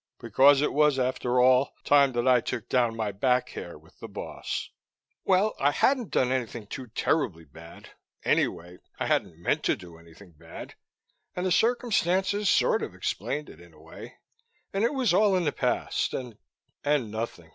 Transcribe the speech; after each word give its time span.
Because 0.19 0.63
it 0.63 0.73
was, 0.73 0.97
after 0.97 1.39
all, 1.39 1.75
time 1.83 2.13
that 2.13 2.27
I 2.27 2.41
took 2.41 2.67
down 2.67 2.95
my 2.95 3.11
back 3.11 3.49
hair 3.49 3.77
with 3.77 4.01
my 4.01 4.07
boss. 4.07 4.71
Well, 5.25 5.53
I 5.59 5.69
hadn't 5.69 6.09
done 6.09 6.31
anything 6.31 6.65
too 6.65 6.87
terribly 6.87 7.45
bad 7.45 7.87
anyway, 8.25 8.79
I 8.99 9.05
hadn't 9.05 9.37
meant 9.37 9.61
to 9.65 9.75
do 9.75 9.99
anything 9.99 10.31
bad. 10.31 10.73
And 11.35 11.45
the 11.45 11.51
circumstances 11.51 12.49
sort 12.49 12.81
of 12.81 12.95
explained 12.95 13.47
it, 13.47 13.61
in 13.61 13.73
a 13.75 13.79
way. 13.79 14.15
And 14.73 14.83
it 14.83 14.95
was 14.95 15.13
all 15.13 15.35
in 15.35 15.43
the 15.43 15.51
past, 15.51 16.15
and 16.15 16.35
And 16.83 17.11
nothing. 17.11 17.49